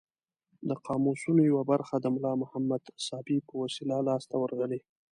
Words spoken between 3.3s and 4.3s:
په وسیله لاس